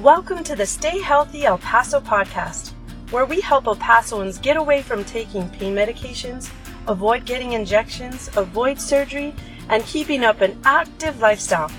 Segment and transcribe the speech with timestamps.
[0.00, 2.72] Welcome to the Stay Healthy El Paso podcast,
[3.10, 6.50] where we help El Pasoans get away from taking pain medications,
[6.86, 9.34] avoid getting injections, avoid surgery,
[9.70, 11.70] and keeping up an active lifestyle.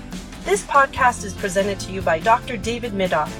[0.44, 2.56] This podcast is presented to you by Dr.
[2.56, 3.32] David Midoff,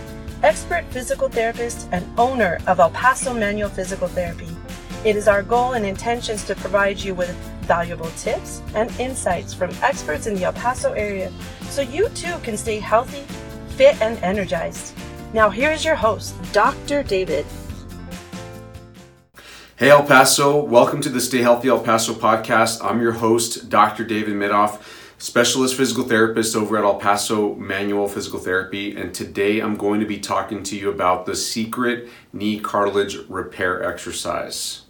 [0.45, 4.57] expert physical therapist and owner of El Paso Manual Physical Therapy.
[5.05, 9.73] It is our goal and intentions to provide you with valuable tips and insights from
[9.83, 11.33] experts in the El Paso area
[11.63, 13.25] so you too can stay healthy
[13.79, 14.93] fit and energized.
[15.33, 17.05] Now, here's your host, Dr.
[17.05, 17.47] David.
[19.77, 20.61] Hey, El Paso.
[20.65, 22.85] Welcome to the Stay Healthy El Paso podcast.
[22.85, 24.03] I'm your host, Dr.
[24.03, 24.83] David Midoff,
[25.19, 28.97] specialist physical therapist over at El Paso Manual Physical Therapy.
[28.97, 33.89] And today I'm going to be talking to you about the secret knee cartilage repair
[33.89, 34.87] exercise.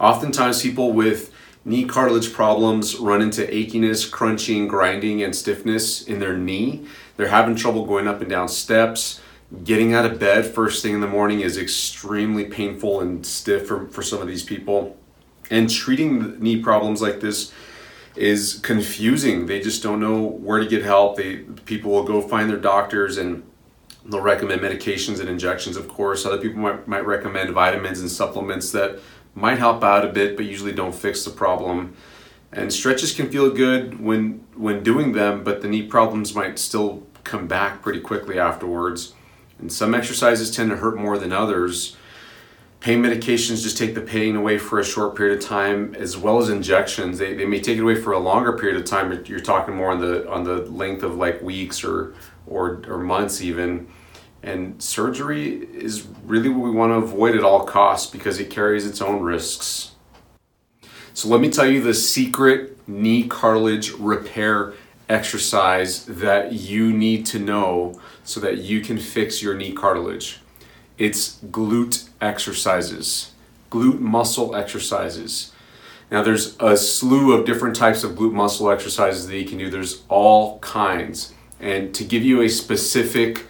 [0.00, 1.32] Oftentimes, people with
[1.64, 6.84] knee cartilage problems run into achiness, crunching, grinding, and stiffness in their knee.
[7.16, 9.20] They're having trouble going up and down steps.
[9.62, 13.86] Getting out of bed first thing in the morning is extremely painful and stiff for,
[13.88, 14.96] for some of these people.
[15.50, 17.52] And treating knee problems like this
[18.16, 19.46] is confusing.
[19.46, 21.16] They just don't know where to get help.
[21.16, 23.42] They people will go find their doctors and
[24.06, 26.24] they'll recommend medications and injections, of course.
[26.24, 28.98] Other people might, might recommend vitamins and supplements that
[29.34, 31.96] might help out a bit, but usually don't fix the problem.
[32.52, 37.06] And stretches can feel good when when doing them, but the knee problems might still
[37.24, 39.14] come back pretty quickly afterwards.
[39.58, 41.96] And some exercises tend to hurt more than others.
[42.80, 46.38] Pain medications just take the pain away for a short period of time, as well
[46.38, 47.18] as injections.
[47.18, 49.24] They, they may take it away for a longer period of time.
[49.24, 52.14] You're talking more on the on the length of like weeks or
[52.46, 53.88] or, or months even.
[54.42, 58.86] And surgery is really what we want to avoid at all costs because it carries
[58.86, 59.92] its own risks.
[61.14, 64.74] So let me tell you the secret knee cartilage repair
[65.08, 70.40] exercise that you need to know so that you can fix your knee cartilage.
[70.96, 73.32] It's glute exercises,
[73.70, 75.52] glute muscle exercises.
[76.10, 79.70] Now, there's a slew of different types of glute muscle exercises that you can do.
[79.70, 81.32] There's all kinds.
[81.58, 83.46] And to give you a specific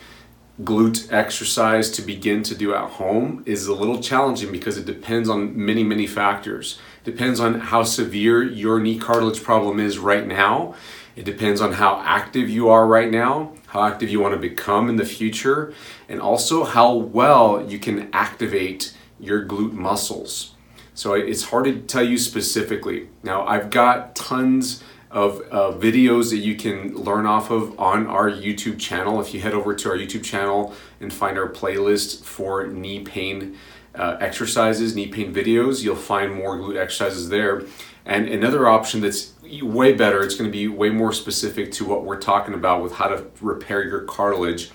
[0.62, 5.28] glute exercise to begin to do at home is a little challenging because it depends
[5.28, 6.78] on many, many factors.
[7.02, 10.74] Depends on how severe your knee cartilage problem is right now.
[11.16, 14.88] It depends on how active you are right now, how active you want to become
[14.88, 15.72] in the future,
[16.08, 20.54] and also how well you can activate your glute muscles.
[20.94, 23.08] So it's hard to tell you specifically.
[23.22, 28.28] Now, I've got tons of uh, videos that you can learn off of on our
[28.28, 29.20] YouTube channel.
[29.20, 33.56] If you head over to our YouTube channel and find our playlist for knee pain
[33.94, 37.62] uh, exercises, knee pain videos, you'll find more glute exercises there.
[38.06, 39.32] And another option that's
[39.62, 42.92] way better, it's going to be way more specific to what we're talking about with
[42.92, 44.70] how to repair your cartilage.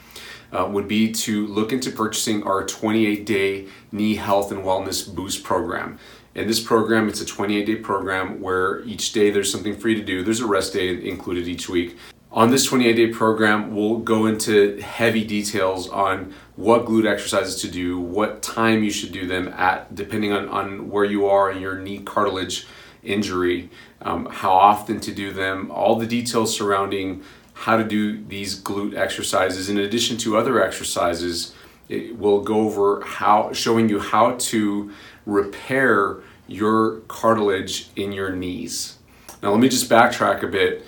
[0.51, 5.43] Uh, would be to look into purchasing our 28 day knee health and wellness boost
[5.43, 5.99] program.
[6.33, 9.95] In this program, it's a 28 day program where each day there's something for you
[9.97, 10.23] to do.
[10.23, 11.97] There's a rest day included each week.
[12.31, 17.71] On this 28 day program, we'll go into heavy details on what glute exercises to
[17.71, 21.59] do, what time you should do them at, depending on, on where you are in
[21.59, 22.67] your knee cartilage
[23.01, 23.71] injury,
[24.03, 27.23] um, how often to do them, all the details surrounding
[27.53, 31.55] how to do these glute exercises, in addition to other exercises.
[31.87, 34.91] It will go over how, showing you how to
[35.25, 38.99] repair your cartilage in your knees.
[39.41, 40.85] Now, let me just backtrack a bit.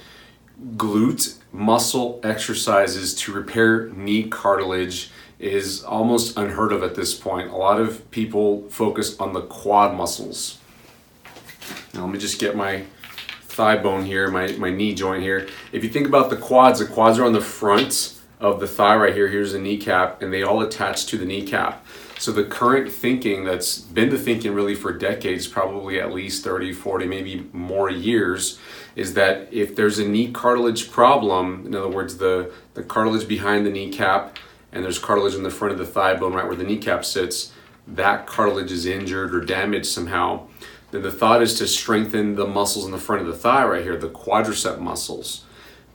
[0.75, 7.49] Glute muscle exercises to repair knee cartilage is almost unheard of at this point.
[7.49, 10.59] A lot of people focus on the quad muscles.
[11.93, 12.83] Now, let me just get my
[13.41, 15.47] thigh bone here, my, my knee joint here.
[15.71, 18.95] If you think about the quads, the quads are on the front of the thigh
[18.95, 19.29] right here.
[19.29, 21.85] Here's the kneecap, and they all attach to the kneecap.
[22.17, 26.73] So the current thinking that's been the thinking really for decades, probably at least 30,
[26.73, 28.59] 40, maybe more years,
[28.95, 33.65] is that if there's a knee cartilage problem, in other words, the, the cartilage behind
[33.65, 34.37] the kneecap
[34.71, 37.51] and there's cartilage in the front of the thigh bone right where the kneecap sits,
[37.87, 40.47] that cartilage is injured or damaged somehow,
[40.91, 43.83] then the thought is to strengthen the muscles in the front of the thigh right
[43.83, 45.43] here, the quadricep muscles.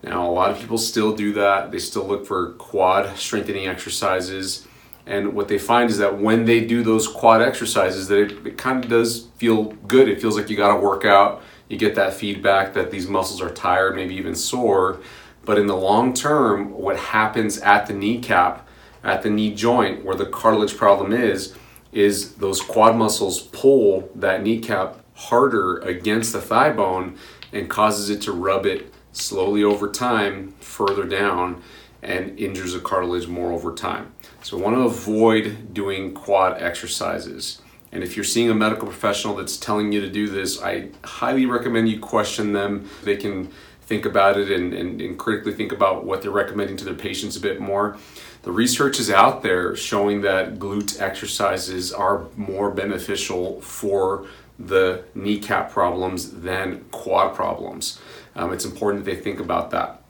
[0.07, 1.71] Now, a lot of people still do that.
[1.73, 4.67] They still look for quad strengthening exercises
[5.07, 8.59] and what they find is that when they do those quad exercises, that it, it
[8.59, 10.09] kind of does feel good.
[10.09, 11.43] It feels like you got to work out.
[11.69, 15.01] You get that feedback that these muscles are tired, maybe even sore.
[15.45, 18.67] But in the long term, what happens at the kneecap,
[19.05, 21.55] at the knee joint, where the cartilage problem is,
[21.93, 27.17] is those quad muscles pull that kneecap harder against the thigh bone
[27.53, 31.63] and causes it to rub it slowly over time further down
[32.03, 34.13] and injures the cartilage more over time.
[34.43, 37.61] So, we want to avoid doing quad exercises.
[37.93, 41.47] And if you're seeing a medical professional that's telling you to do this, I highly
[41.47, 42.91] recommend you question them.
[43.03, 43.51] They can
[43.87, 47.37] think about it and, and, and, critically think about what they're recommending to their patients
[47.37, 47.97] a bit more.
[48.43, 54.27] The research is out there showing that glute exercises are more beneficial for
[54.59, 58.01] the kneecap problems than quad problems.
[58.35, 60.03] Um, it's important that they think about that.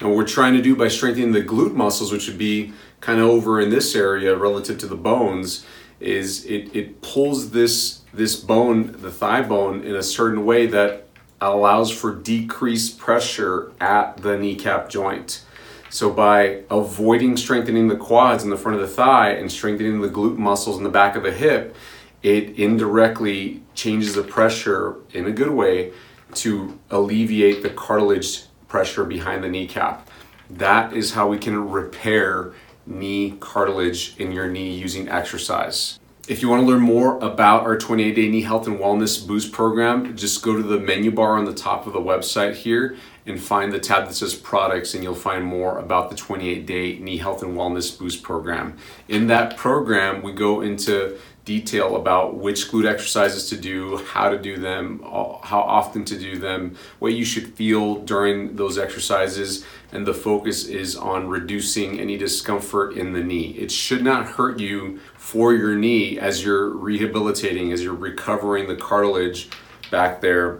[0.00, 3.20] And what we're trying to do by strengthening the glute muscles, which would be kind
[3.20, 5.66] of over in this area relative to the bones,
[6.00, 11.06] is it, it pulls this this bone, the thigh bone, in a certain way that
[11.40, 15.44] allows for decreased pressure at the kneecap joint.
[15.90, 20.08] So by avoiding strengthening the quads in the front of the thigh and strengthening the
[20.08, 21.76] glute muscles in the back of the hip,
[22.22, 25.92] it indirectly changes the pressure in a good way
[26.34, 30.08] to alleviate the cartilage pressure behind the kneecap.
[30.50, 32.52] That is how we can repair
[32.86, 35.98] knee cartilage in your knee using exercise.
[36.26, 39.50] If you want to learn more about our 28 day knee health and wellness boost
[39.50, 43.40] program, just go to the menu bar on the top of the website here and
[43.40, 47.16] find the tab that says products, and you'll find more about the 28 day knee
[47.16, 48.76] health and wellness boost program.
[49.08, 51.18] In that program, we go into
[51.48, 56.38] detail about which glute exercises to do, how to do them, how often to do
[56.38, 62.18] them, what you should feel during those exercises, and the focus is on reducing any
[62.18, 63.52] discomfort in the knee.
[63.52, 68.76] It should not hurt you for your knee as you're rehabilitating, as you're recovering the
[68.76, 69.48] cartilage
[69.90, 70.58] back there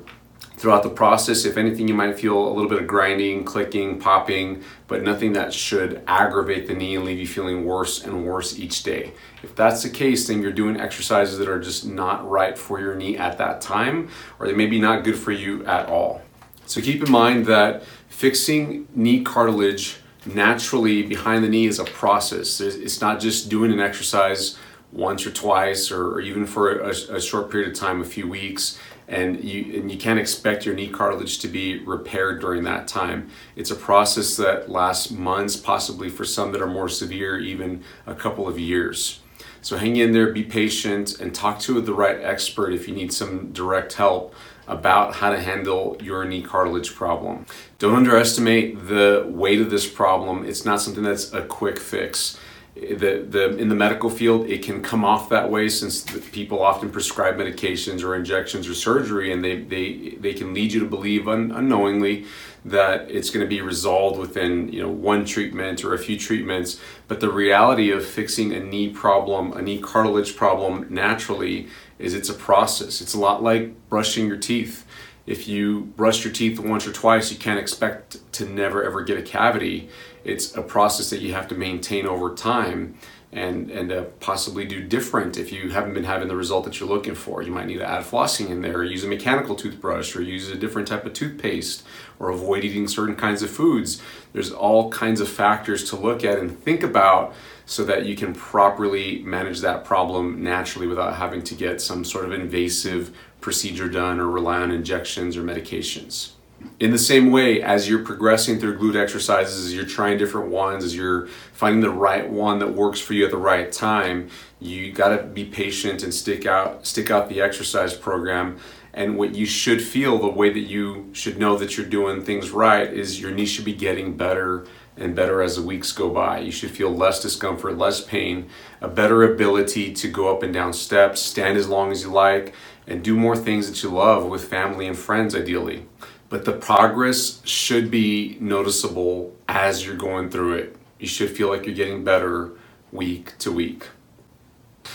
[0.59, 1.45] throughout the process.
[1.45, 5.55] If anything, you might feel a little bit of grinding, clicking, popping, but nothing that
[5.55, 9.13] should aggravate the knee and leave you feeling worse and worse each day.
[9.43, 12.95] If that's the case, then you're doing exercises that are just not right for your
[12.95, 14.09] knee at that time,
[14.39, 16.23] or they may be not good for you at all.
[16.67, 22.61] So keep in mind that fixing knee cartilage naturally behind the knee is a process.
[22.61, 24.59] It's not just doing an exercise
[24.93, 28.79] once or twice or, even for a, a short period of time, a few weeks
[29.09, 33.31] and you and you can't expect your knee cartilage to be repaired during that time.
[33.57, 38.15] It's a process that lasts months, possibly for some that are more severe, even a
[38.15, 39.21] couple of years.
[39.61, 43.13] So hang in there, be patient, and talk to the right expert if you need
[43.13, 44.35] some direct help
[44.69, 47.47] about how to handle your knee cartilage problem.
[47.79, 50.45] Don't underestimate the weight of this problem.
[50.45, 52.39] It's not something that's a quick fix
[52.81, 56.91] the, the in the medical field it can come off that way since people often
[56.91, 61.27] prescribe medications or injections or surgery and they they, they can lead you to believe
[61.29, 62.25] un, unknowingly
[62.65, 66.81] that it's going to be resolved within you know one treatment or a few treatments.
[67.07, 72.29] But the reality of fixing a knee problem a knee cartilage problem naturally is it's
[72.29, 73.01] a process.
[73.01, 74.85] It's a lot like brushing your teeth
[75.29, 79.19] if you brush your teeth once or twice, you can't expect to never ever get
[79.19, 79.91] a cavity.
[80.25, 82.97] It's a process that you have to maintain over time
[83.31, 86.89] and and uh, possibly do different if you haven't been having the result that you're
[86.89, 87.43] looking for.
[87.43, 90.49] You might need to add flossing in there, or use a mechanical toothbrush, or use
[90.49, 91.85] a different type of toothpaste,
[92.19, 94.01] or avoid eating certain kinds of foods.
[94.33, 97.35] There's all kinds of factors to look at and think about
[97.67, 102.25] so that you can properly manage that problem naturally without having to get some sort
[102.25, 106.33] of invasive procedure done or rely on injections or medications.
[106.81, 110.85] In the same way, as you're progressing through glute exercises, as you're trying different ones,
[110.85, 114.29] as you're finding the right one that works for you at the right time,
[114.59, 118.59] you got to be patient and stick out stick out the exercise program.
[118.93, 122.51] And what you should feel, the way that you should know that you're doing things
[122.51, 124.67] right, is your knee should be getting better
[124.99, 126.41] and better as the weeks go by.
[126.41, 128.49] You should feel less discomfort, less pain,
[128.81, 132.55] a better ability to go up and down steps, stand as long as you like,
[132.87, 135.87] and do more things that you love with family and friends, ideally.
[136.29, 140.77] But the progress should be noticeable as you're going through it.
[140.99, 142.51] You should feel like you're getting better
[142.93, 143.89] week to week.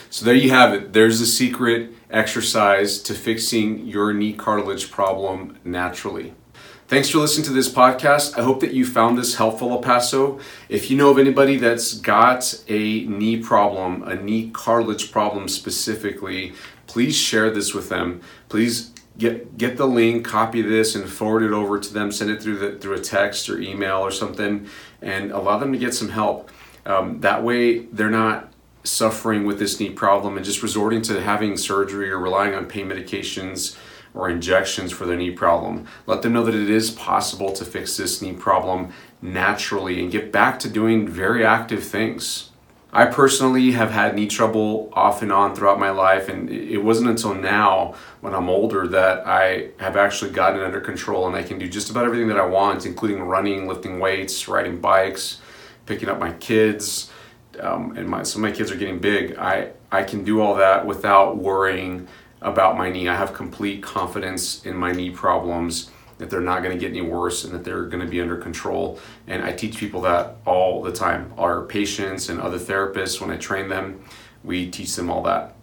[0.10, 0.94] So, there you have it.
[0.94, 6.34] There's a secret exercise to fixing your knee cartilage problem naturally.
[6.88, 8.38] Thanks for listening to this podcast.
[8.38, 10.40] I hope that you found this helpful, El Paso.
[10.68, 16.52] If you know of anybody that's got a knee problem, a knee cartilage problem specifically,
[16.88, 18.22] please share this with them.
[18.50, 22.12] Please get get the link, copy this, and forward it over to them.
[22.12, 24.68] Send it through the through a text or email or something,
[25.02, 26.52] and allow them to get some help.
[26.86, 28.52] Um, that way, they're not
[28.84, 32.90] suffering with this knee problem and just resorting to having surgery or relying on pain
[32.90, 33.78] medications
[34.14, 35.88] or injections for their knee problem.
[36.06, 40.32] Let them know that it is possible to fix this knee problem naturally and get
[40.32, 42.50] back to doing very active things.
[42.96, 47.10] I personally have had knee trouble off and on throughout my life, and it wasn't
[47.10, 51.42] until now, when I'm older, that I have actually gotten it under control and I
[51.42, 55.42] can do just about everything that I want, including running, lifting weights, riding bikes,
[55.88, 57.10] picking up my kids,
[57.60, 59.38] um, and my some of my kids are getting big.
[59.38, 62.08] I I can do all that without worrying
[62.44, 63.08] about my knee.
[63.08, 67.02] I have complete confidence in my knee problems that they're not going to get any
[67.02, 69.00] worse and that they're going to be under control.
[69.28, 71.34] And I teach people that all the time.
[71.38, 74.04] Our patients and other therapists, when I train them,
[74.44, 75.56] we teach them all that.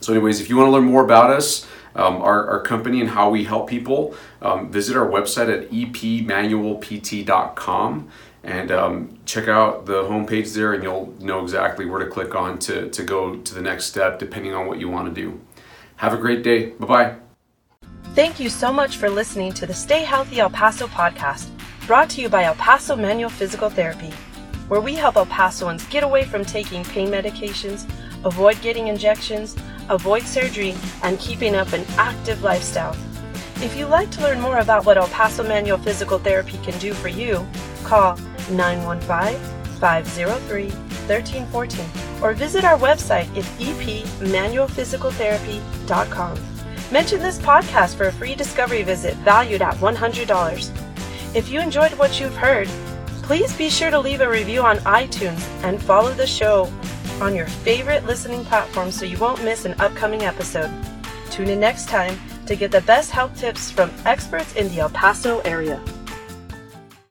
[0.00, 3.10] So, anyways, if you want to learn more about us, um, our, our company and
[3.10, 8.08] how we help people, um, visit our website at epmanualpt.com
[8.44, 12.58] and um, check out the homepage there, and you'll know exactly where to click on
[12.60, 15.40] to, to go to the next step, depending on what you want to do.
[15.96, 16.70] Have a great day.
[16.70, 17.16] Bye bye.
[18.14, 21.48] Thank you so much for listening to the Stay Healthy El Paso podcast,
[21.86, 24.10] brought to you by El Paso Manual Physical Therapy,
[24.68, 27.86] where we help El Pasoans get away from taking pain medications,
[28.24, 29.56] avoid getting injections,
[29.88, 32.96] avoid surgery, and keeping up an active lifestyle.
[33.56, 36.92] If you'd like to learn more about what El Paso Manual Physical Therapy can do
[36.94, 37.46] for you,
[37.84, 38.16] call
[38.50, 39.38] 915
[39.78, 46.38] 503 1314 or visit our website at epmanualphysicaltherapy.com.
[46.92, 51.34] Mention this podcast for a free discovery visit valued at $100.
[51.34, 52.68] If you enjoyed what you've heard,
[53.22, 56.72] please be sure to leave a review on iTunes and follow the show
[57.20, 60.70] on your favorite listening platform so you won't miss an upcoming episode.
[61.30, 64.90] Tune in next time to get the best health tips from experts in the El
[64.90, 65.82] Paso area.